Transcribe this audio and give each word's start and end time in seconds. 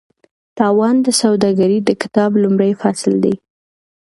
تاوان 0.57 0.95
د 1.05 1.07
سوداګرۍ 1.21 1.79
د 1.83 1.89
کتاب 2.01 2.31
لومړی 2.43 2.71
فصل 2.81 3.13
دی. 3.23 3.35